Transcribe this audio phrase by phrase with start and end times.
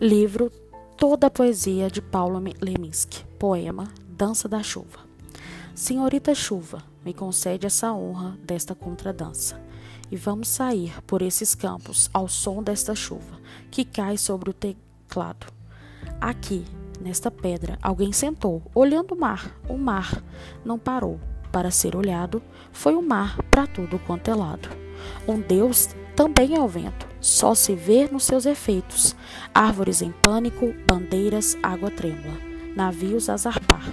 [0.00, 0.52] Livro
[0.96, 3.24] Toda a Poesia de Paulo Leminski.
[3.36, 5.00] Poema Dança da Chuva.
[5.74, 9.60] Senhorita Chuva, me concede essa honra desta contradança.
[10.08, 13.40] E vamos sair por esses campos ao som desta chuva
[13.72, 15.52] que cai sobre o teclado.
[16.20, 16.64] Aqui,
[17.00, 19.58] nesta pedra, alguém sentou, olhando o mar.
[19.68, 20.22] O mar
[20.64, 21.18] não parou
[21.50, 24.68] para ser olhado, foi o mar para tudo quanto é lado.
[25.26, 29.16] Um Deus também é o vento, só se vê nos seus efeitos.
[29.60, 32.38] Árvores em pânico, bandeiras, água trêmula,
[32.76, 33.92] navios a zarpar.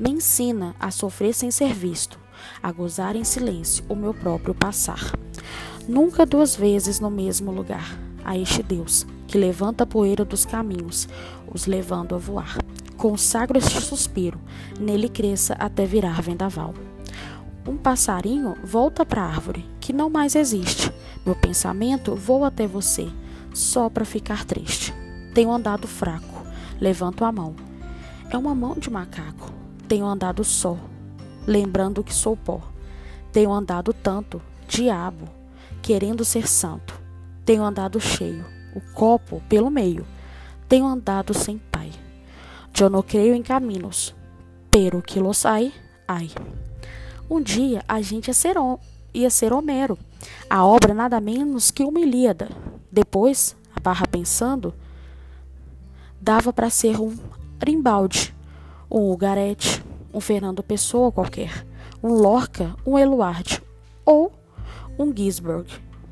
[0.00, 2.18] Me ensina a sofrer sem ser visto,
[2.62, 5.12] a gozar em silêncio o meu próprio passar.
[5.86, 7.94] Nunca duas vezes no mesmo lugar,
[8.24, 11.06] a este Deus que levanta a poeira dos caminhos,
[11.46, 12.56] os levando a voar.
[12.96, 14.40] Consagro este suspiro,
[14.80, 16.72] nele cresça até virar vendaval.
[17.68, 20.90] Um passarinho volta para a árvore, que não mais existe.
[21.22, 23.06] Meu pensamento voa até você,
[23.52, 25.01] só para ficar triste.
[25.34, 26.46] Tenho andado fraco,
[26.80, 27.54] levanto a mão.
[28.30, 29.50] É uma mão de macaco.
[29.88, 30.78] Tenho andado só,
[31.46, 32.60] lembrando que sou pó.
[33.32, 35.28] Tenho andado tanto, diabo,
[35.80, 37.00] querendo ser santo.
[37.44, 38.44] Tenho andado cheio,
[38.74, 40.06] o copo pelo meio.
[40.68, 41.90] Tenho andado sem pai.
[42.78, 44.12] Eu não creio em caminhos,
[44.68, 45.72] pero que los hay,
[46.08, 46.30] ai.
[47.30, 48.56] Um dia a gente ia ser,
[49.14, 49.96] ia ser Homero,
[50.50, 52.48] a obra nada menos que uma Ilíada.
[52.90, 54.74] Depois, a barra pensando,
[56.22, 57.18] dava para ser um
[57.60, 58.32] Rimbaldi,
[58.88, 59.82] um Ugarete,
[60.14, 61.66] um Fernando Pessoa qualquer,
[62.00, 63.60] um Lorca, um Eluard
[64.06, 64.32] ou
[64.96, 65.66] um Gisberg.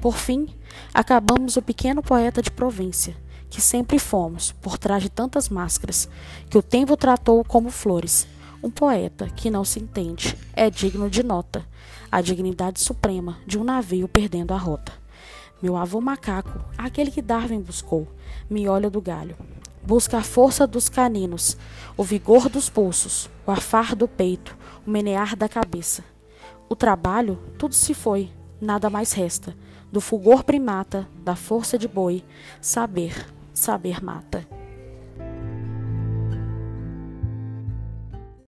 [0.00, 0.46] Por fim,
[0.94, 3.16] acabamos o pequeno poeta de província,
[3.50, 6.08] que sempre fomos, por trás de tantas máscaras,
[6.48, 8.28] que o tempo tratou como flores,
[8.62, 11.66] um poeta que não se entende é digno de nota,
[12.12, 14.92] a dignidade suprema de um navio perdendo a rota.
[15.60, 18.06] Meu avô macaco, aquele que Darwin buscou,
[18.48, 19.36] me olha do galho.
[19.86, 21.56] Busca a força dos caninos,
[21.96, 26.04] o vigor dos pulsos, o afar do peito, o menear da cabeça.
[26.68, 28.30] O trabalho, tudo se foi,
[28.60, 29.56] nada mais resta.
[29.92, 32.24] Do fulgor primata, da força de boi,
[32.60, 34.55] saber, saber mata.